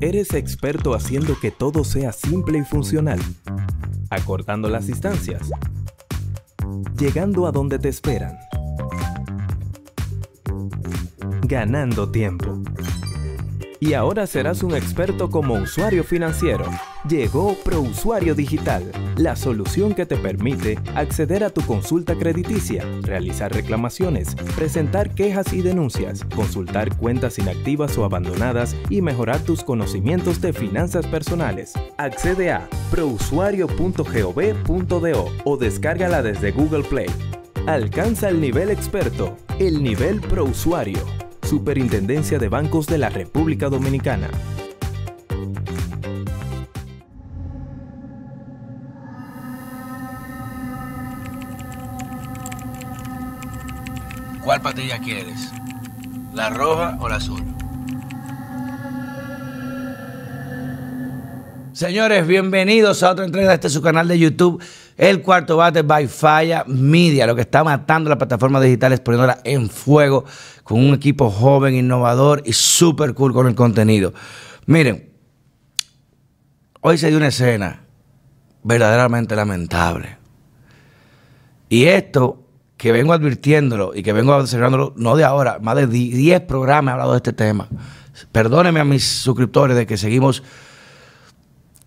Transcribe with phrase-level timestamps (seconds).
[0.00, 3.18] Eres experto haciendo que todo sea simple y funcional,
[4.10, 5.50] acortando las distancias,
[6.96, 8.38] llegando a donde te esperan,
[11.42, 12.62] ganando tiempo.
[13.80, 16.64] Y ahora serás un experto como usuario financiero.
[17.06, 24.34] Llegó ProUsuario Digital, la solución que te permite acceder a tu consulta crediticia, realizar reclamaciones,
[24.56, 31.06] presentar quejas y denuncias, consultar cuentas inactivas o abandonadas y mejorar tus conocimientos de finanzas
[31.06, 31.74] personales.
[31.98, 37.10] Accede a prousuario.gov.do o descárgala desde Google Play.
[37.66, 40.98] Alcanza el nivel experto, el nivel ProUsuario.
[41.42, 44.28] Superintendencia de Bancos de la República Dominicana.
[54.68, 55.50] Patilla quieres?
[56.34, 57.42] ¿La roja o la azul?
[61.72, 64.62] Señores, bienvenidos a otra entrega de este su canal de YouTube,
[64.98, 69.70] El Cuarto Bate by Falla Media, lo que está matando las plataformas digitales, poniéndola en
[69.70, 70.26] fuego
[70.64, 74.12] con un equipo joven, innovador y súper cool con el contenido.
[74.66, 75.10] Miren,
[76.82, 77.84] hoy se dio una escena
[78.62, 80.18] verdaderamente lamentable.
[81.70, 82.47] Y esto
[82.78, 86.94] que vengo advirtiéndolo y que vengo observándolo, no de ahora, más de 10 programas he
[86.94, 87.68] hablado de este tema.
[88.30, 90.44] Perdónenme a mis suscriptores de que seguimos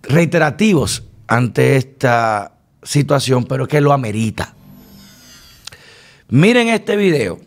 [0.04, 4.54] reiterativos ante esta situación, pero que lo amerita.
[6.28, 7.40] Miren este video,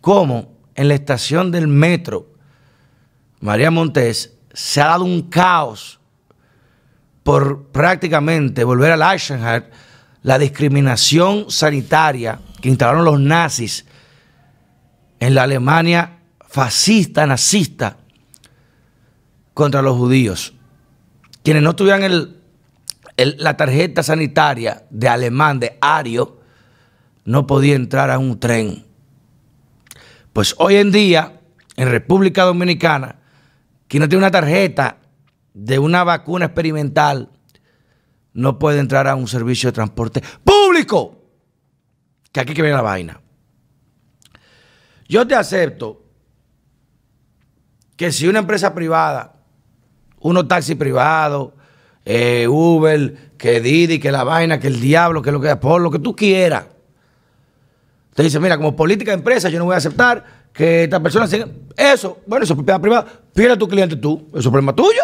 [0.00, 2.28] cómo en la estación del metro
[3.40, 5.98] María Montés se ha dado un caos
[7.24, 9.70] por prácticamente volver al Eisenhower
[10.22, 13.86] la discriminación sanitaria que instalaron los nazis
[15.20, 17.98] en la Alemania fascista, nazista,
[19.54, 20.52] contra los judíos.
[21.44, 22.34] Quienes no tuvieran
[23.16, 26.40] la tarjeta sanitaria de alemán, de ario,
[27.24, 28.84] no podían entrar a un tren.
[30.32, 31.38] Pues hoy en día,
[31.76, 33.20] en República Dominicana,
[33.86, 34.98] quien no tiene una tarjeta
[35.54, 37.30] de una vacuna experimental
[38.32, 41.15] no puede entrar a un servicio de transporte público.
[42.36, 43.18] Que aquí que viene la vaina.
[45.08, 46.02] Yo te acepto
[47.96, 49.36] que si una empresa privada,
[50.20, 51.54] unos taxis privados,
[52.04, 55.90] eh, Uber, que Didi, que la vaina, que el diablo, que lo que por lo
[55.90, 56.66] que tú quieras.
[58.12, 61.26] Te dice, mira, como política de empresa, yo no voy a aceptar que esta persona
[61.26, 61.48] siga.
[61.74, 63.06] Eso, bueno, eso es propiedad privada.
[63.32, 64.28] Pide a tu cliente tú.
[64.28, 65.00] Eso es problema tuyo.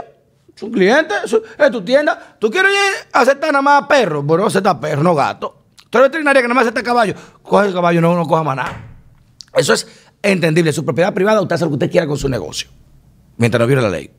[0.55, 2.37] Es un cliente, es tu tienda.
[2.39, 2.73] ¿Tú quieres
[3.11, 4.23] aceptar nada más perro?
[4.23, 5.62] Bueno, acepta perro, no gato.
[5.93, 7.15] Tú eres veterinaria que nada más acepta caballo.
[7.43, 8.83] Coge el caballo, no, no coja más nada.
[9.55, 9.87] Eso es
[10.23, 10.73] entendible.
[10.73, 12.71] Su propiedad privada, usted hace lo que usted quiera con su negocio.
[13.37, 14.11] Mientras no viole la ley.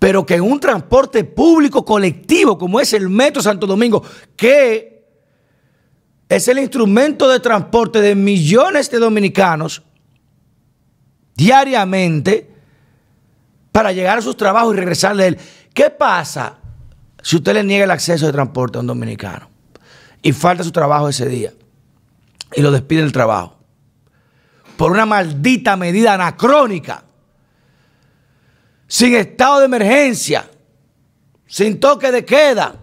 [0.00, 4.02] Pero que en un transporte público colectivo como es el Metro Santo Domingo,
[4.34, 5.06] que
[6.28, 9.82] es el instrumento de transporte de millones de dominicanos
[11.36, 12.52] diariamente
[13.70, 15.38] para llegar a sus trabajos y regresar de él.
[15.72, 16.58] ¿Qué pasa
[17.22, 19.49] si usted le niega el acceso de transporte a un dominicano?
[20.22, 21.52] Y falta su trabajo ese día
[22.54, 23.60] y lo despide del trabajo
[24.80, 27.04] por una maldita medida anacrónica,
[28.86, 30.50] sin estado de emergencia,
[31.46, 32.76] sin toque de queda.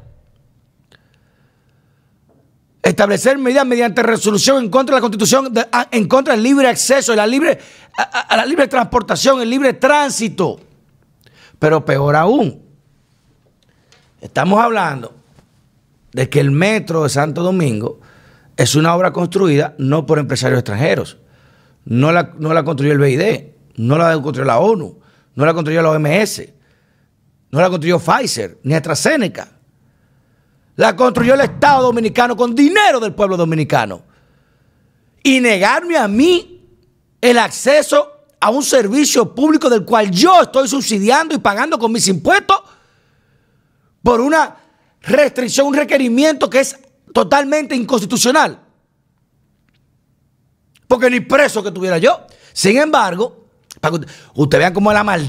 [2.84, 5.52] Establecer medidas mediante resolución en contra de la Constitución,
[5.90, 7.58] en contra del libre acceso, la libre,
[7.97, 10.59] a la libre transportación, el libre tránsito.
[11.58, 12.62] Pero peor aún,
[14.22, 15.16] estamos hablando
[16.17, 18.00] de que el metro de Santo Domingo
[18.57, 21.17] es una obra construida no por empresarios extranjeros.
[21.85, 25.00] No la, no la construyó el BID, no la construyó la ONU,
[25.35, 26.41] no la construyó la OMS,
[27.51, 29.47] no la construyó Pfizer, ni AstraZeneca.
[30.75, 34.01] La construyó el Estado Dominicano con dinero del pueblo dominicano.
[35.22, 36.67] Y negarme a mí
[37.22, 42.07] el acceso a un servicio público del cual yo estoy subsidiando y pagando con mis
[42.07, 42.59] impuestos
[44.02, 44.66] por una
[45.08, 46.78] restricción, un requerimiento que es
[47.14, 48.59] totalmente inconstitucional.
[50.88, 52.28] Porque ni preso que tuviera yo.
[52.54, 53.48] Sin embargo,
[53.80, 54.06] para que
[54.36, 55.20] usted, vean cómo la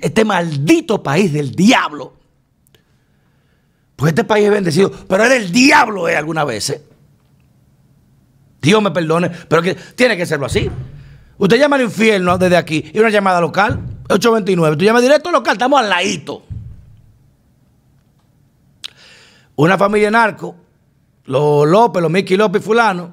[0.00, 2.14] este maldito país del diablo.
[3.96, 6.70] Pues este país es bendecido, pero era el diablo eh, alguna vez.
[6.70, 6.82] Eh.
[8.62, 10.70] Dios me perdone, pero que, tiene que serlo así.
[11.36, 14.76] Usted llama al infierno desde aquí y una llamada local, 829.
[14.76, 16.44] Tú llamas directo local, estamos al ladito.
[19.58, 20.54] Una familia narco,
[21.24, 23.10] los López, los Mickey López y Fulano,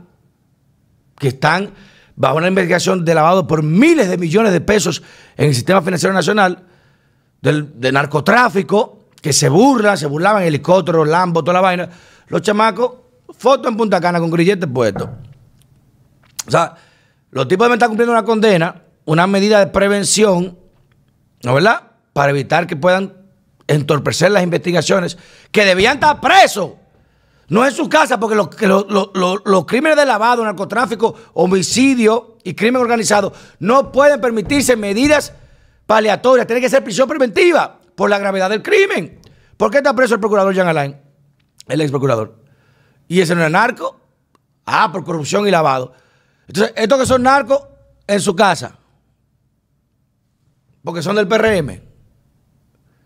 [1.18, 1.71] que están
[2.15, 5.01] bajo una investigación de lavado por miles de millones de pesos
[5.38, 6.63] en el sistema financiero nacional,
[7.42, 11.89] del, de narcotráfico, que se burlan, se burlaban helicópteros, Lambo, toda la vaina.
[12.27, 12.91] Los chamacos,
[13.36, 15.09] foto en Punta Cana con grilletes puestos.
[16.48, 16.75] O sea,
[17.31, 20.59] los tipos deben estar cumpliendo una condena, una medida de prevención,
[21.41, 21.94] ¿no verdad?
[22.13, 23.25] Para evitar que puedan
[23.67, 25.17] entorpecer las investigaciones,
[25.51, 26.71] que debían estar presos.
[27.47, 28.50] No en su casa, porque los,
[29.45, 35.33] los crímenes de lavado, narcotráfico, homicidio y crimen organizado no pueden permitirse medidas
[35.85, 36.47] paliatorias.
[36.47, 39.19] Tiene que ser prisión preventiva por la gravedad del crimen.
[39.57, 40.97] ¿Por qué está preso el procurador Jean Alain?
[41.67, 42.35] El ex procurador.
[43.07, 44.00] ¿Y ese no es narco?
[44.65, 45.94] Ah, por corrupción y lavado.
[46.47, 47.62] Entonces, estos que son narcos
[48.07, 48.77] en su casa,
[50.83, 51.81] porque son del PRM,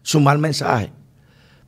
[0.01, 0.91] su mal mensaje.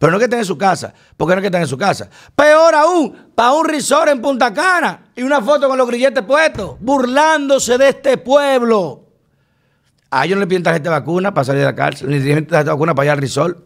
[0.02, 1.78] Pero no es que estén en su casa, porque no es que estén en su
[1.78, 2.10] casa.
[2.36, 6.78] Peor aún, para un resort en Punta Cana y una foto con los grilletes puestos,
[6.80, 9.06] burlándose de este pueblo.
[10.10, 12.64] A ellos no le piden tarjeta de vacuna para salir de la cárcel, ni tarjeta
[12.64, 13.64] de vacuna para ir al resort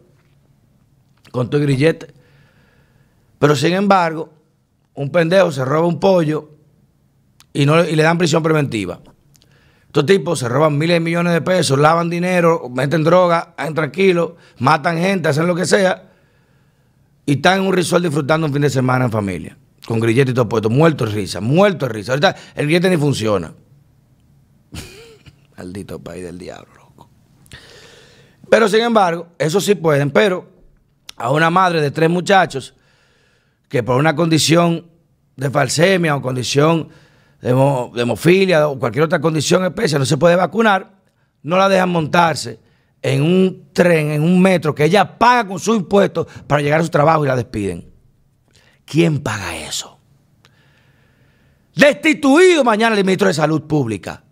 [1.32, 2.12] con tu grillete.
[3.38, 4.30] Pero sin embargo,
[4.94, 6.50] un pendejo se roba un pollo
[7.52, 9.00] y, no, y le dan prisión preventiva.
[9.96, 14.98] Estos tipos se roban miles de millones de pesos, lavan dinero, meten droga, tranquilos, matan
[14.98, 16.10] gente, hacen lo que sea
[17.24, 19.56] y están en un resort disfrutando un fin de semana en familia,
[19.86, 22.12] con grillete y todo puesto, muerto de risa, muerto de risa.
[22.12, 23.54] Ahorita el grillete ni funciona.
[25.56, 27.08] Maldito país del diablo, loco.
[28.50, 30.46] Pero sin embargo, eso sí pueden, pero
[31.16, 32.74] a una madre de tres muchachos
[33.70, 34.88] que por una condición
[35.36, 36.90] de falsemia o condición
[37.40, 40.96] de, hemofilia o cualquier otra condición especial no se puede vacunar,
[41.42, 42.60] no la dejan montarse
[43.02, 46.84] en un tren, en un metro, que ella paga con sus impuestos para llegar a
[46.84, 47.88] su trabajo y la despiden.
[48.84, 49.98] ¿Quién paga eso?
[51.74, 54.22] Destituido mañana el ministro de Salud Pública.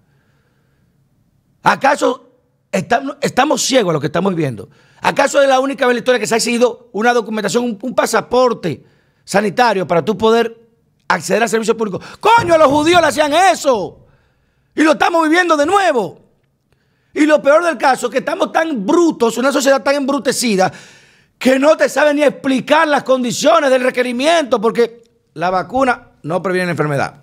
[1.63, 2.31] ¿Acaso
[2.73, 4.71] estamos, ciegos a lo que estamos viendo?
[5.01, 7.95] ¿Acaso es la única vez en la historia que se ha exigido una documentación, un,
[7.95, 8.85] pasaporte
[9.25, 10.64] sanitario para tú poder
[11.09, 12.05] acceder a servicios públicos?
[12.21, 14.07] Coño, los judíos le hacían eso.
[14.75, 16.21] Y lo estamos viviendo de nuevo.
[17.13, 20.73] Y lo peor del caso es que estamos tan brutos, una sociedad tan embrutecida,
[21.39, 25.05] que no te sabe ni explicar las condiciones del requerimiento, porque
[25.35, 27.23] la vacuna no previene la enfermedad.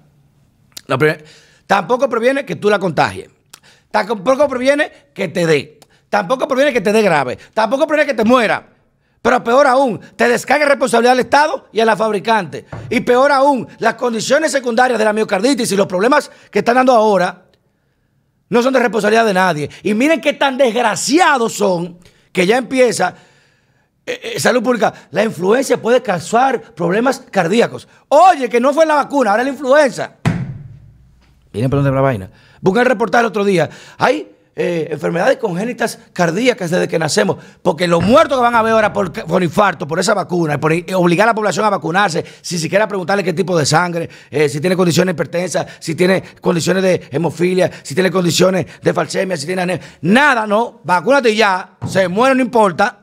[1.68, 3.30] tampoco previene que tú la contagies.
[3.92, 5.80] Tampoco previene que te dé.
[6.10, 7.38] Tampoco previene que te dé grave.
[7.54, 8.71] Tampoco previene que te muera.
[9.22, 12.66] Pero peor aún, te descarga responsabilidad al Estado y a la fabricante.
[12.90, 16.94] Y peor aún, las condiciones secundarias de la miocarditis y los problemas que están dando
[16.94, 17.46] ahora
[18.50, 19.70] no son de responsabilidad de nadie.
[19.84, 22.00] Y miren qué tan desgraciados son
[22.32, 23.16] que ya empieza
[24.06, 24.92] eh, eh, salud pública.
[25.12, 27.88] La influencia puede causar problemas cardíacos.
[28.08, 30.16] Oye, que no fue la vacuna, ahora la influenza.
[31.54, 32.30] Miren por dónde la vaina.
[32.60, 33.70] Busca el reportaje el otro día.
[34.00, 38.74] Hay eh, enfermedades congénitas cardíacas desde que nacemos, porque los muertos que van a ver
[38.74, 42.88] ahora por, infarto, por esa vacuna, por obligar a la población a vacunarse, si siquiera
[42.88, 47.72] preguntarle qué tipo de sangre, eh, si tiene condiciones hipertensas, si tiene condiciones de hemofilia,
[47.82, 52.42] si tiene condiciones de falsemia, si tiene anemia, nada, no, vacúnate ya, se muere, no
[52.42, 53.00] importa.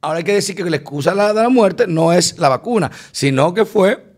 [0.00, 3.54] Ahora hay que decir que la excusa de la muerte no es la vacuna, sino
[3.54, 4.13] que fue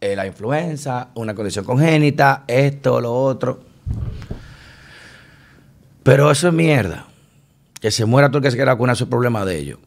[0.00, 3.60] Eh, la influenza, una condición congénita, esto, lo otro.
[6.02, 7.06] Pero eso es mierda.
[7.80, 9.78] Que se muera todo el que se quiera vacunar, eso es problema de ellos.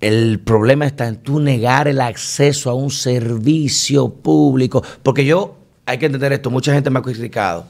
[0.00, 4.82] El problema está en tú negar el acceso a un servicio público.
[5.02, 5.56] Porque yo,
[5.86, 7.66] hay que entender esto, mucha gente me ha criticado.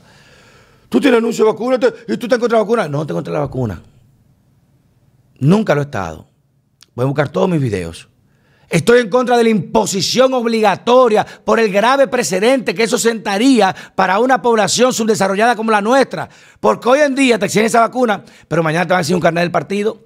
[0.89, 2.89] Tú tienes anuncio de vacuna y tú te encuentras la vacuna.
[2.89, 3.81] No te encontré la vacuna.
[5.39, 6.27] Nunca lo he estado.
[6.95, 8.10] Voy a buscar todos mis videos.
[8.71, 14.21] Estoy en contra de la imposición obligatoria por el grave precedente que eso sentaría para
[14.21, 16.29] una población subdesarrollada como la nuestra.
[16.61, 19.23] Porque hoy en día te exigen esa vacuna, pero mañana te van a exigir un
[19.23, 19.99] carnet del partido.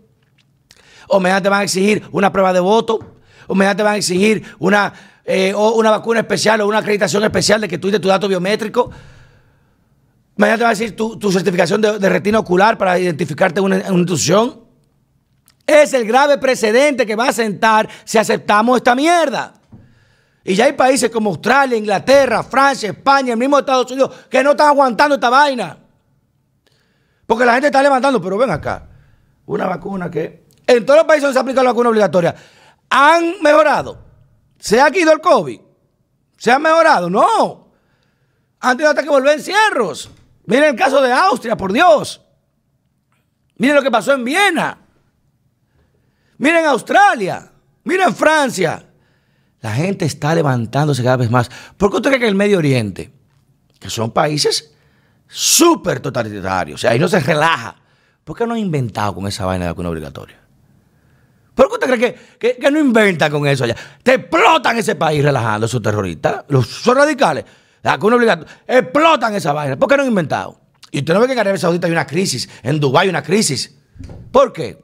[1.08, 3.16] O mañana te van a exigir una prueba de voto.
[3.48, 4.94] O mañana te van a exigir una,
[5.26, 8.90] eh, una vacuna especial o una acreditación especial de que tú tu dato biométrico.
[10.36, 14.63] Mañana te van a exigir tu, certificación de, retina ocular para identificarte en una institución.
[15.66, 19.54] Es el grave precedente que va a sentar si aceptamos esta mierda.
[20.44, 24.50] Y ya hay países como Australia, Inglaterra, Francia, España, el mismo Estados Unidos, que no
[24.50, 25.78] están aguantando esta vaina.
[27.26, 28.86] Porque la gente está levantando, pero ven acá,
[29.46, 32.34] una vacuna que en todos los países donde se aplica la vacuna obligatoria,
[32.90, 33.98] han mejorado.
[34.58, 35.60] ¿Se ha quitado el COVID?
[36.36, 37.08] ¿Se ha mejorado?
[37.08, 37.72] No.
[38.60, 40.10] Han tenido hasta que volver encierros.
[40.46, 42.20] Miren el caso de Austria, por Dios.
[43.56, 44.83] Miren lo que pasó en Viena.
[46.38, 47.50] Miren Australia,
[47.84, 48.84] miren Francia.
[49.60, 51.50] La gente está levantándose cada vez más.
[51.76, 53.12] ¿Por qué usted cree que el Medio Oriente,
[53.80, 54.74] que son países
[55.26, 56.76] súper totalitario.
[56.76, 57.76] O sea, ahí no se relaja.
[58.22, 60.36] ¿Por qué no ha inventado con esa vaina de vacuna obligatoria?
[61.54, 63.76] ¿Por qué usted cree que, que, no inventa con eso allá?
[64.02, 67.44] Te explotan ese país relajando esos terroristas, los radicales.
[67.82, 68.62] La vacuna obligatoria.
[68.66, 69.76] Explotan esa vaina.
[69.76, 70.60] ¿Por qué no han inventado?
[70.90, 73.22] Y usted no ve que en Arabia Saudita hay una crisis, en Dubái hay una
[73.22, 73.76] crisis.
[74.30, 74.83] ¿Por qué?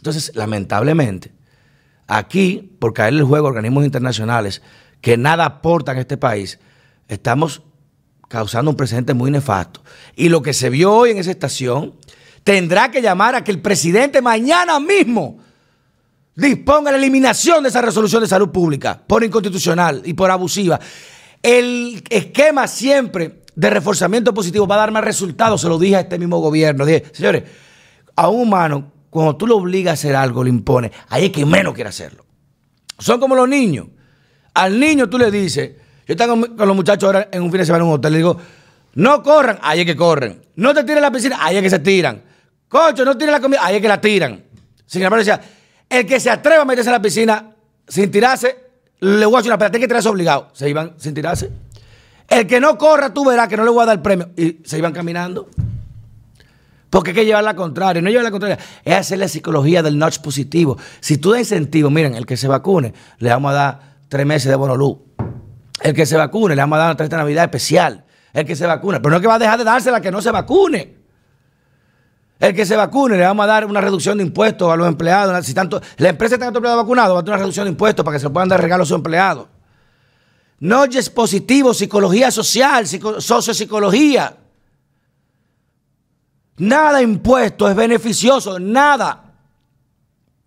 [0.00, 1.30] Entonces, lamentablemente,
[2.06, 4.62] aquí, por caerle el juego a organismos internacionales
[5.02, 6.58] que nada aportan a este país,
[7.06, 7.60] estamos
[8.28, 9.82] causando un precedente muy nefasto.
[10.16, 11.96] Y lo que se vio hoy en esa estación
[12.44, 15.36] tendrá que llamar a que el presidente mañana mismo
[16.34, 20.80] disponga la eliminación de esa resolución de salud pública por inconstitucional y por abusiva.
[21.42, 26.00] El esquema siempre de reforzamiento positivo va a dar más resultados, se lo dije a
[26.00, 26.86] este mismo gobierno.
[26.86, 27.42] Dije, señores,
[28.16, 31.44] a un humano, cuando tú lo obligas a hacer algo, le impones, ahí es que
[31.44, 32.24] menos quiere hacerlo.
[32.98, 33.88] Son como los niños.
[34.54, 35.72] Al niño tú le dices,
[36.06, 38.18] yo estaba con los muchachos ahora en un fin de semana en un hotel, le
[38.18, 38.36] digo,
[38.94, 40.42] no corran, ahí es que corren.
[40.56, 42.22] No te tiren la piscina, ahí es que se tiran.
[42.68, 44.44] Cocho, no tiren la comida, ahí es que la tiran.
[44.86, 45.40] Sin embargo, decía,
[45.88, 47.54] el que se atreva a meterse en la piscina
[47.86, 48.56] sin tirarse,
[49.00, 50.48] le voy a hacer una pelea, tiene que tirarse obligado.
[50.52, 51.50] Se iban sin tirarse.
[52.28, 54.30] El que no corra, tú verás que no le voy a dar el premio.
[54.36, 55.48] Y se iban caminando.
[56.90, 58.02] Porque hay que llevar la contraria.
[58.02, 58.58] No llevar la contraria.
[58.84, 60.76] Es hacer la psicología del notch positivo.
[61.00, 64.50] Si tú das incentivo, miren, el que se vacune, le vamos a dar tres meses
[64.50, 65.00] de bono.
[65.80, 68.04] El que se vacune, le vamos a dar una tarjeta de Navidad especial.
[68.32, 68.98] El que se vacune.
[68.98, 71.00] Pero no es que va a dejar de dársela que no se vacune.
[72.40, 75.46] El que se vacune, le vamos a dar una reducción de impuestos a los empleados.
[75.46, 78.16] Si tanto, la empresa está empleado vacunado, va a tener una reducción de impuestos para
[78.16, 79.46] que se puedan dar regalos a sus empleados.
[80.58, 84.36] No es positivo, psicología social, sociopsicología.
[86.60, 89.32] Nada impuesto es beneficioso, nada.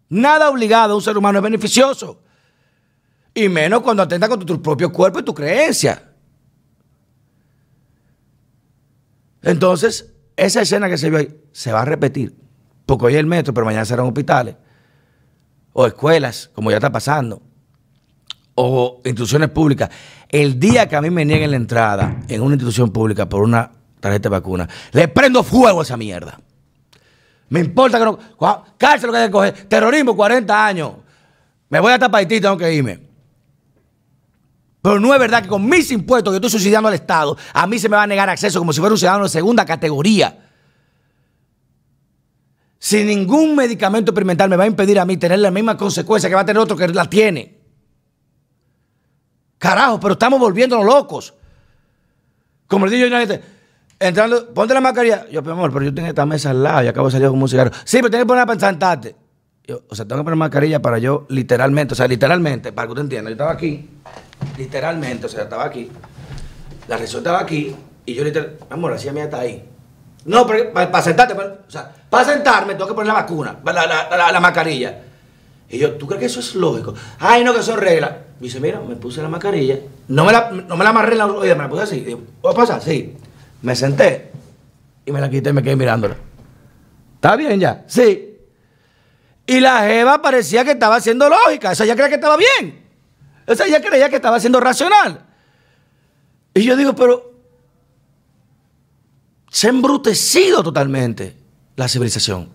[0.10, 2.22] Nada obligado a un ser humano es beneficioso.
[3.34, 6.12] Y menos cuando atenta con tu, propio cuerpo y tu creencia.
[9.42, 12.36] Entonces, esa escena que se vio ahí se va a repetir.
[12.86, 14.56] Porque hoy es el metro, pero mañana serán hospitales.
[15.74, 17.42] O escuelas, como ya está pasando.
[18.54, 19.90] O instituciones públicas.
[20.30, 23.72] El día que a mí me nieguen la entrada en una institución pública por una
[24.04, 26.38] tarjeta de vacuna, le prendo fuego a esa mierda.
[27.48, 28.20] Me importa que no.
[28.78, 29.54] Cárcel lo que hay que coger.
[29.70, 30.94] Terrorismo, 40 años.
[31.70, 33.00] Me voy a tapar y tengo que irme.
[34.82, 37.80] Pero no es verdad que con mis impuestos que estoy subsidiando al Estado, a mí
[37.80, 40.50] se me va a negar acceso como si fuera un ciudadano de segunda categoría.
[42.80, 46.36] Si ningún medicamento experimental me va a impedir a mí tener la misma consecuencia que
[46.36, 47.58] va a tener otro que la tiene.
[49.58, 51.34] Carajo, pero estamos volviéndonos locos.
[52.68, 53.36] Como le digo yo
[54.08, 55.26] entrando, ponte la mascarilla.
[55.30, 57.42] Yo, pero amor, pero yo tengo esta mesa al lado y acabo de salir con
[57.42, 57.72] un cigarro.
[57.84, 59.16] Sí, pero tienes que ponerla para sentarte.
[59.66, 62.92] Yo, o sea, tengo que poner mascarilla para yo, literalmente, o sea, literalmente, para que
[62.92, 63.90] usted entienda, yo estaba aquí
[64.58, 65.90] literalmente, o sea, estaba aquí,
[66.88, 69.64] la reacción estaba aquí, y yo literalmente, amor, la silla mía está ahí.
[70.26, 75.00] No, pero para, sentarte, o sea, para sentarme tengo que poner la vacuna, la, mascarilla.
[75.70, 76.94] Y yo, ¿tú crees que eso es lógico?
[77.20, 78.12] Ay, no, que son reglas.
[78.40, 79.80] Me dice, mira, me puse la mascarilla.
[80.08, 82.00] No me la, no me la amarré en la oída, me la puse así.
[82.02, 82.82] Digo, ¿Puedo pasar?
[82.82, 83.18] Sí.
[83.64, 84.32] Me senté
[85.06, 86.16] y me la quité y me quedé mirándola.
[87.16, 87.84] ¿Está bien ya?
[87.88, 88.38] Sí.
[89.48, 91.72] Y la Jeva parecía que estaba haciendo lógica.
[91.72, 92.84] Esa ya creía que estaba bien.
[93.48, 95.26] Sea, ella creía que estaba siendo racional.
[96.54, 97.34] Y yo digo, pero
[99.50, 101.36] se ha embrutecido totalmente
[101.76, 102.50] la civilización.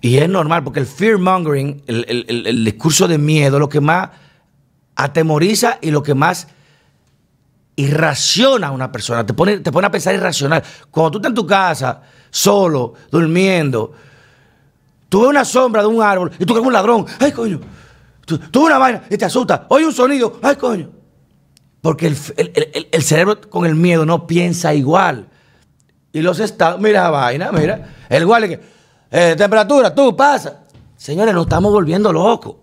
[0.00, 4.10] Y es normal, porque el fear mongering, el, discurso de miedo, lo que más
[4.96, 6.48] atemoriza y lo que más
[7.76, 10.62] irraciona a una persona, te pone, te pone a pensar irracional.
[10.90, 13.92] Cuando tú estás en tu casa, solo, durmiendo,
[15.08, 17.06] tú ves una sombra de un árbol y tú ves un ladrón.
[17.18, 17.60] ¡Ay, coño!
[18.24, 19.66] Tú, tú una vaina y te asusta.
[19.68, 20.38] Oye un sonido.
[20.42, 20.90] Ay, coño.
[21.80, 25.26] Porque el, cerebro con el miedo no piensa igual.
[26.12, 27.94] Y los estados, mira vaina, mira.
[28.08, 28.60] El igual que,
[29.10, 30.60] eh, temperatura, tú pasa.
[30.96, 32.61] Señores, nos estamos volviendo locos.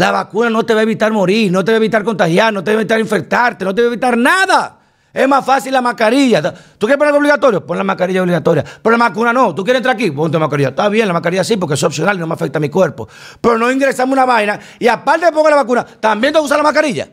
[0.00, 2.64] La vacuna no te va a evitar morir, no te va a evitar contagiar, no
[2.64, 4.78] te va a evitar infectarte, no te va a evitar nada.
[5.12, 6.40] Es más fácil la mascarilla.
[6.78, 7.66] ¿Tú quieres poner obligatorio?
[7.66, 8.64] Pon la mascarilla obligatoria.
[8.82, 9.54] Pero la vacuna no.
[9.54, 10.10] ¿Tú quieres entrar aquí?
[10.10, 10.70] Ponte la mascarilla.
[10.70, 13.06] Está bien, la mascarilla sí, porque es opcional y no me afecta a mi cuerpo.
[13.42, 16.56] Pero no ingresamos una vaina y aparte de poner la vacuna, también tengo que usar
[16.56, 17.06] la mascarilla.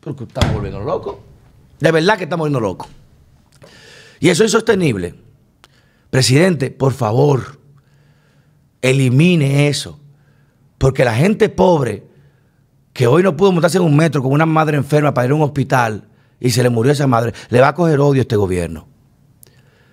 [0.00, 1.16] Porque estamos volviendo locos.
[1.80, 2.88] De verdad que estamos volviendo locos.
[4.20, 5.16] Y eso es insostenible.
[6.08, 7.58] Presidente, por favor,
[8.80, 10.00] elimine eso.
[10.78, 12.10] Porque la gente pobre
[12.92, 15.34] que hoy no pudo montarse en un metro con una madre enferma para ir a
[15.34, 16.04] un hospital
[16.38, 18.88] y se le murió esa madre, le va a coger odio a este gobierno.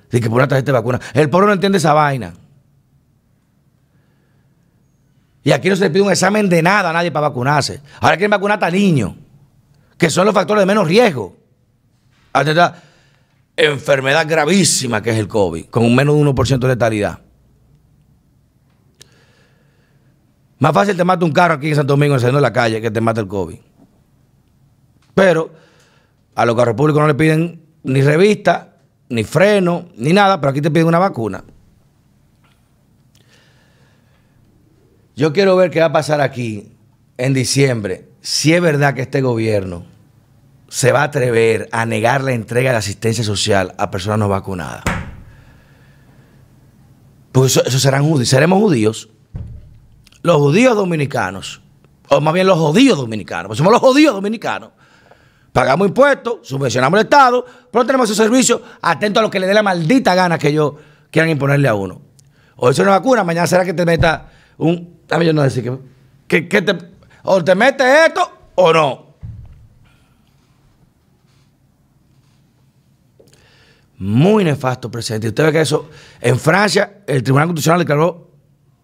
[0.10, 1.00] De que por una tarjeta de vacuna.
[1.13, 2.34] El pueblo no entiende esa vaina.
[5.44, 7.82] Y aquí no se le pide un examen de nada a nadie para vacunarse.
[8.01, 9.13] Ahora quieren vacunar a niños,
[9.98, 11.38] que son los factores de menos riesgo.
[12.34, 12.82] ante esta
[13.56, 17.20] enfermedad gravísima que es el COVID, con menos de 1% de letalidad.
[20.60, 23.01] Más fácil te mata un carro aquí en Santo Domingo en la calle que te
[23.01, 23.58] mata el COVID.
[25.16, 25.51] Pero
[26.36, 28.78] a los carros públicos no le piden ni revista,
[29.10, 31.44] ni freno, ni nada, pero aquí te piden una vacuna.
[35.16, 36.72] Yo quiero ver qué va a pasar aquí
[37.18, 39.86] en diciembre, si es verdad que este gobierno
[40.70, 44.84] se va a atrever a negar la entrega de asistencia social a personas no vacunadas.
[47.32, 49.10] Pues eso, serán judíos, seremos judíos.
[50.22, 51.62] Los judíos dominicanos,
[52.10, 54.72] o más bien los judíos dominicanos, pues somos los judíos dominicanos.
[55.54, 59.54] Pagamos impuestos, subvencionamos el Estado, pero tenemos esos servicios atentos a lo que le dé
[59.54, 60.74] la maldita gana que ellos
[61.10, 62.02] quieran imponerle a uno.
[62.58, 65.00] Hoy es una vacuna, mañana será que te meta un.
[65.10, 65.72] A mí yo no decir
[66.28, 66.78] que, que, te,
[67.24, 69.10] o te metes esto o no.
[73.98, 75.30] Muy nefasto, presidente.
[75.30, 75.90] Usted ve que eso,
[76.22, 78.28] en Francia, el Tribunal Constitucional declaró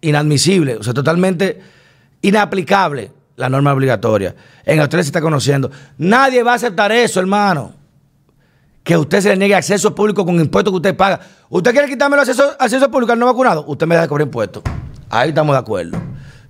[0.08, 1.60] inadmisible, o sea, totalmente
[2.22, 4.34] inaplicable la norma obligatoria.
[4.64, 5.70] En Australia se está conociendo.
[5.98, 7.74] Nadie va a aceptar eso, hermano.
[8.82, 11.20] Que usted se le niegue acceso público con impuestos que usted paga.
[11.48, 13.64] ¿Usted quiere quitarme el acceso, acceso público al no vacunado?
[13.66, 14.62] Usted me deja de cobrar impuestos.
[15.10, 15.98] Ahí estamos de acuerdo.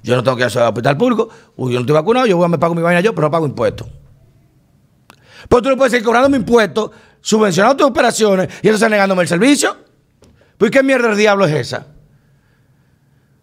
[0.02, 2.58] Yo no tengo que ir al hospital público, yo no estoy vacunado, yo voy, me
[2.58, 3.88] pago mi vaina yo, pero no pago impuestos.
[5.48, 9.22] Pero tú no puedes seguir cobrando mi impuestos subvencionando tus operaciones y eso está negándome
[9.22, 9.76] el servicio.
[10.58, 11.86] Pues qué mierda de diablo es esa.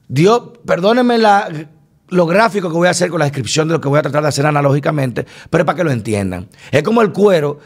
[0.08, 1.50] Dios, perdónenme la,
[2.10, 4.22] lo gráfico que voy a hacer con la descripción de lo que voy a tratar
[4.22, 6.48] de hacer analógicamente, pero es para que lo entiendan.
[6.72, 7.60] Es como el cuero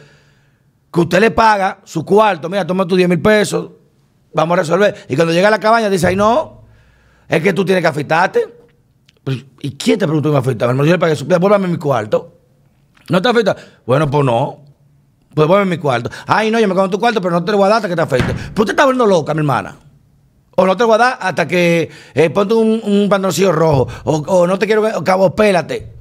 [0.92, 3.72] que usted le paga su cuarto, mira, toma tus 10 mil pesos,
[4.34, 5.06] vamos a resolver.
[5.10, 6.62] Y cuando llega a la cabaña dice, ay no,
[7.28, 8.56] es que tú tienes que afeitarte.
[9.24, 10.74] Pues, ¿Y quién te preguntó que me afeitaba?
[10.74, 12.34] Yo le pagué, devuélvame mi cuarto.
[13.10, 13.56] ¿No te afeitas?
[13.86, 14.62] Bueno, pues no.
[15.34, 16.10] Pues vuelve mi cuarto.
[16.26, 17.78] Ay, no, yo me quedo en tu cuarto, pero no te lo voy a dar
[17.78, 18.34] hasta que te afecte.
[18.34, 19.76] Pues usted está volviendo loca, mi hermana.
[20.60, 23.88] O no te voy a dar hasta que eh, ponte un, un rojo.
[24.06, 25.94] O, no te quiero, o, pélate.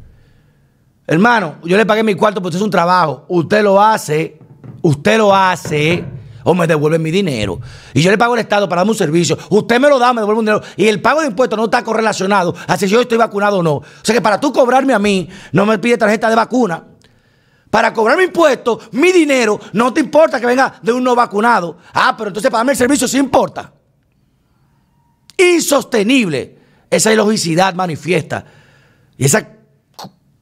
[1.07, 3.27] Hermano, yo le pagué mi cuarto porque es un trabajo.
[3.29, 4.39] Usted lo hace,
[4.81, 6.03] usted lo hace,
[6.43, 7.61] o me devuelve mi dinero.
[7.93, 9.37] Y yo le pago al Estado para darme un servicio.
[9.51, 10.63] Usted me lo da, me devuelve un dinero.
[10.79, 13.75] Y el pago de impuestos no está correlacionado a si yo estoy vacunado o no.
[13.75, 16.83] O sea que para tú cobrarme a mí, no me pide tarjeta de vacuna
[17.71, 21.77] para cobrar mi impuesto, mi dinero, no te importa que venga de un no vacunado.
[21.93, 23.76] Ah, pero entonces para darme el servicio sí importa.
[25.37, 26.59] Insostenible
[26.91, 28.45] esa ilogicidad manifiesta
[29.17, 29.49] y esa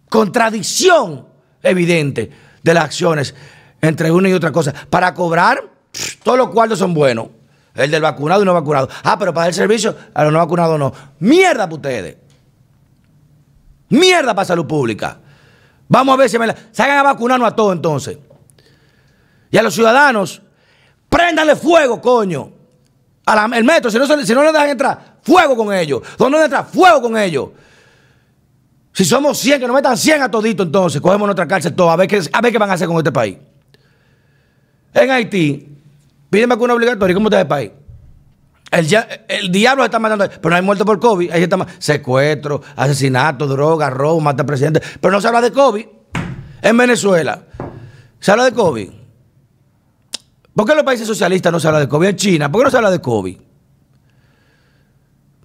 [0.09, 1.27] contradicción
[1.63, 2.31] evidente
[2.63, 3.35] de las acciones
[3.81, 4.73] entre una y otra cosa.
[4.89, 5.63] Para cobrar,
[6.23, 7.29] todos los cuartos son buenos.
[7.75, 8.89] El del vacunado y no vacunado.
[9.03, 10.93] Ah, pero para el servicio, a los no vacunados no.
[11.19, 12.17] Mierda para ustedes.
[13.89, 15.19] Mierda para salud pública.
[15.89, 16.57] Vamos a ver si me la.
[16.73, 18.19] Salgan a vacunarnos a todos entonces.
[19.51, 20.41] Y a los ciudadanos,
[21.09, 22.53] préndanle fuego, coño.
[23.27, 26.03] El metro, si no, si no le dejan entrar, fuego con ellos.
[26.19, 26.67] ¿Dónde no entrar?
[26.67, 27.49] Fuego con ellos.
[28.93, 31.97] Si somos 100, que nos metan 100 a todito, entonces cogemos nuestra cárcel todo, a
[31.97, 33.37] ver, qué, van a hacer con este país.
[34.93, 35.69] En Haití,
[36.31, 37.73] piden vacuna obligatoria, ¿cómo está el país?
[38.71, 41.31] El, diablo se está matando, pero no hay muerto por COVID.
[41.31, 44.81] Hay está secuestro, asesinato, droga, robo, mata al presidente.
[45.01, 45.87] Pero no se habla de COVID.
[46.63, 47.43] En Venezuela,
[48.19, 48.91] ¿se habla de COVID?
[50.55, 52.09] ¿Por qué en los países socialistas no se habla de COVID?
[52.09, 53.37] En China, ¿por qué no se habla de COVID?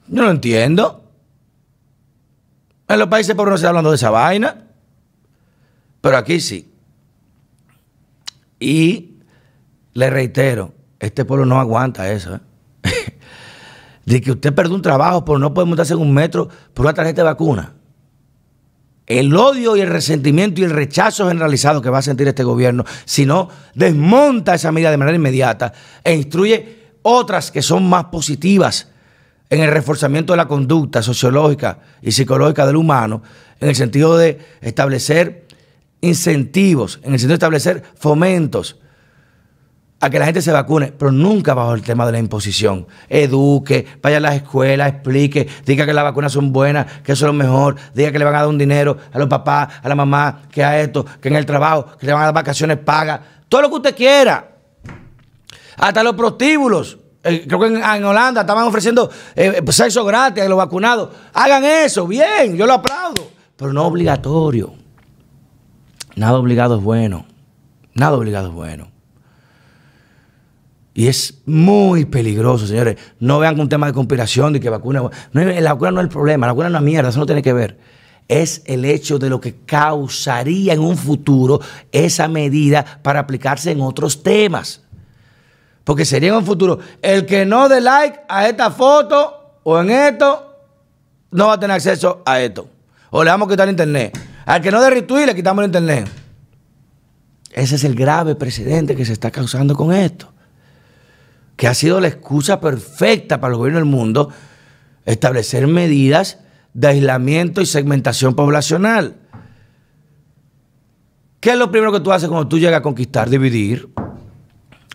[0.08, 1.04] Yo no entiendo.
[2.88, 4.67] En los países pobres no se está hablando de esa vaina.
[6.02, 6.72] Pero aquí sí.
[8.60, 9.17] Y
[9.93, 12.36] le reitero, este pueblo no aguanta eso.
[12.36, 12.39] ¿eh?
[14.06, 16.93] de que usted perdió un trabajo por no poder montarse en un metro por una
[16.93, 17.74] tarjeta de vacuna.
[19.10, 22.86] El odio y el resentimiento y el rechazo generalizado que va a sentir este gobierno
[23.06, 28.89] si no desmonta esa medida de manera inmediata e instruye otras que son más positivas
[29.50, 33.24] en el reforzamiento de la conducta sociológica y psicológica del humano,
[33.60, 35.48] en el sentido de establecer
[36.02, 38.78] incentivos, en el sentido de establecer fomentos
[40.01, 42.88] a que la gente se vacune, pero nunca bajo el tema de la imposición.
[43.09, 47.27] Eduque, vaya a las escuelas, explique, diga que las vacunas son buenas, que eso es
[47.27, 49.95] lo mejor, diga que le van a dar un dinero a los papás, a la
[49.95, 53.19] mamá, que a esto, que en el trabajo, que le van a dar vacaciones pagas,
[53.49, 54.55] todo lo que usted quiera.
[55.77, 56.97] Hasta los prostíbulos.
[57.21, 61.09] Eh, creo que en, Holanda estaban ofreciendo eh, sexo gratis a los vacunados.
[61.33, 64.73] Hagan eso, bien, yo lo aplaudo, pero no obligatorio.
[66.15, 67.25] Nada obligado es bueno.
[67.93, 68.91] Nada obligado es bueno.
[70.99, 72.97] Y es muy peligroso, señores.
[73.21, 75.01] No vean un tema de conspiración de que vacuna.
[75.31, 77.41] No, la vacuna no es el problema, la vacuna no es mierda, eso no tiene
[77.41, 77.79] que ver.
[78.27, 81.62] es el hecho de lo que causaría en un futuro
[81.93, 84.81] esa medida para aplicarse en otros temas.
[85.85, 89.91] Porque sería en un futuro, el que no dé like a esta foto o en
[89.91, 90.53] esto,
[91.31, 92.67] no va a tener acceso a esto.
[93.12, 94.19] O le vamos a quitar el internet.
[94.45, 96.09] Al que no dé retweet, le quitamos el internet.
[97.53, 100.33] Ese es el grave precedente que se está causando con esto.
[101.60, 104.30] Que ha sido la excusa perfecta para el gobierno del mundo
[105.04, 106.39] establecer medidas
[106.74, 109.17] de aislamiento y segmentación poblacional.
[111.41, 113.30] ¿Qué es lo primero que tú haces cuando tú llegas a conquistar?
[113.30, 113.89] Dividir.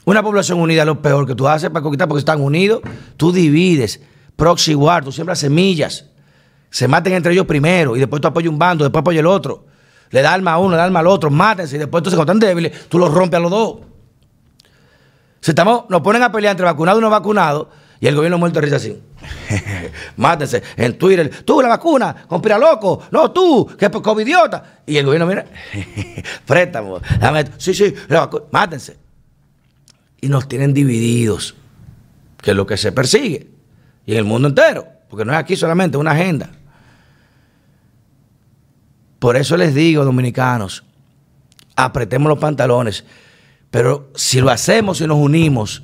[0.07, 2.81] Una población unida es lo peor que tú haces para conquistar porque están unidos.
[3.19, 4.01] Tú divides,
[4.35, 6.07] proxy war, tú siembras semillas.
[6.71, 9.67] Se maten entre ellos primero y después tú apoyas un bando, después apoyas el otro.
[10.09, 12.33] Le da alma a uno, le da alma al otro, mátense y después entonces cuando
[12.33, 13.94] están débiles, tú los rompes a los dos.
[15.45, 17.67] Si estamos, nos ponen a pelear entre vacunados y no vacunados
[18.01, 18.99] y el gobierno muerto risa así.
[20.17, 21.45] Mátense en Twitter.
[21.45, 23.03] Tú, la vacuna, conspira loco.
[23.11, 24.81] No, tú, que covidiota.
[24.87, 25.45] Y el gobierno, mira,
[26.47, 26.99] préstamo.
[27.59, 28.45] Sí, sí, la vacuna.
[28.53, 28.97] Mátense.
[30.23, 31.55] Y nos tienen divididos,
[32.41, 33.47] que es lo que se persigue.
[34.07, 34.89] Y en el mundo entero.
[35.11, 36.49] Porque no es aquí solamente, es una agenda.
[39.19, 40.85] Por eso les digo, dominicanos,
[41.77, 43.05] apretemos los pantalones.
[43.75, 45.83] Pero si lo hacemos y nos unimos,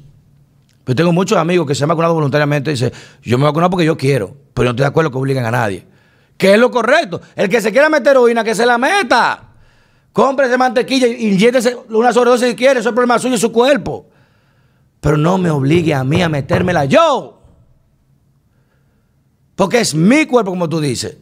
[0.86, 3.84] yo tengo muchos amigos que se han vacunado voluntariamente y dicen, yo me vacuno porque
[3.84, 5.84] yo quiero, pero no estoy de acuerdo que obliguen a nadie.
[6.36, 7.20] ¿Qué es lo correcto?
[7.34, 9.42] El que se quiera meter heroína, que se la meta.
[10.12, 14.08] Cómprese mantequilla inyétese una sobredosis si quiere, eso es problema suyo y su cuerpo.
[15.00, 17.42] Pero no me obligue a mí a metérmela yo.
[19.56, 21.16] Porque es mi cuerpo, como tú dices.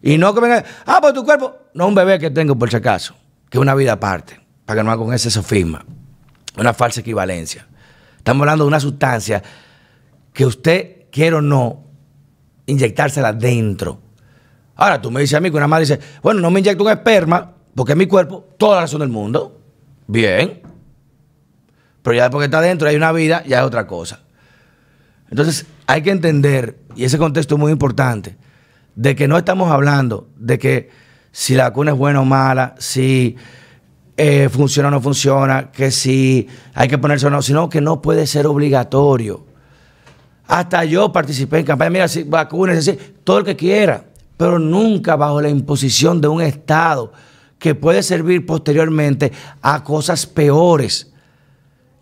[0.00, 1.54] Y no que venga, ah, pues tu cuerpo.
[1.74, 3.14] No un bebé que tengo, por si acaso,
[3.50, 5.84] que es una vida aparte, para que no haga con ese sofisma.
[6.56, 7.66] Una falsa equivalencia.
[8.16, 9.42] Estamos hablando de una sustancia
[10.32, 11.84] que usted, quiere o no,
[12.66, 14.00] inyectársela dentro.
[14.76, 16.90] Ahora, tú me dices a mí que una madre dice, bueno, no me inyecto un
[16.90, 19.60] esperma, porque es mi cuerpo, toda la razón del mundo.
[20.06, 20.62] Bien.
[22.02, 24.20] Pero ya después que está dentro hay una vida, ya es otra cosa.
[25.30, 28.36] Entonces, hay que entender, y ese contexto es muy importante,
[28.94, 30.90] de que no estamos hablando de que
[31.32, 33.36] si la vacuna es buena o mala, si
[34.20, 38.02] eh, funciona o no funciona, que si hay que ponerse o no, sino que no
[38.02, 39.46] puede ser obligatorio.
[40.48, 45.14] Hasta yo participé en campaña, mira, si vacunas, si, todo el que quiera, pero nunca
[45.14, 47.12] bajo la imposición de un Estado
[47.60, 49.30] que puede servir posteriormente
[49.62, 51.12] a cosas peores.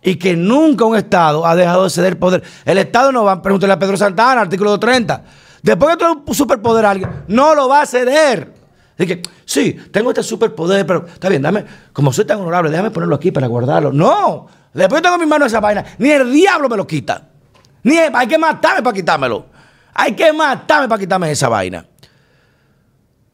[0.01, 2.41] Y que nunca un Estado ha dejado de ceder poder.
[2.65, 5.23] El Estado no va a preguntarle a Pedro Santana, artículo 30.
[5.61, 8.56] Después tú un superpoder a alguien, no lo va a ceder.
[8.97, 13.15] Dije, sí, tengo este superpoder, pero está bien, dame, como soy tan honorable, déjame ponerlo
[13.15, 13.91] aquí para guardarlo.
[13.91, 17.29] No, después tengo en mi mano esa vaina, ni el diablo me lo quita.
[17.83, 19.45] Ni hay que matarme para quitármelo.
[19.93, 21.85] Hay que matarme para quitarme esa vaina.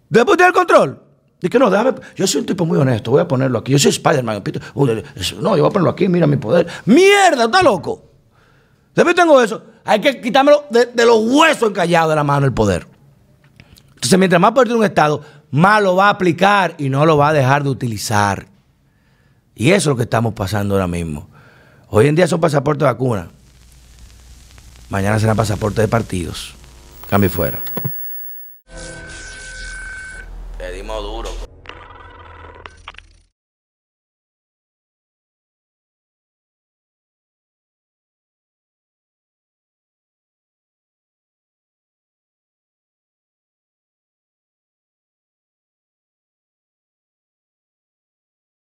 [0.10, 1.02] Después tiene el control.
[1.42, 1.94] Dije, no, déjame.
[2.16, 3.72] Yo soy un tipo muy honesto, voy a ponerlo aquí.
[3.72, 4.44] Yo soy Spider-Man.
[5.42, 6.68] No, yo voy a ponerlo aquí, mira mi poder.
[6.86, 7.46] ¡Mierda!
[7.46, 8.04] ¿Está loco?
[8.94, 9.64] Después tengo eso.
[9.86, 12.86] Hay que quitármelo de, de los huesos encallados de la mano el poder.
[13.96, 15.22] Entonces, mientras más tiene un Estado,
[15.54, 18.48] más lo va a aplicar y no lo va a dejar de utilizar.
[19.54, 21.30] Y eso es lo que estamos pasando ahora mismo.
[21.90, 23.30] Hoy en día son pasaportes de vacuna.
[24.90, 26.56] Mañana serán pasaportes de partidos.
[27.08, 27.60] Cambio fuera.
[30.58, 31.43] Pedimos duro.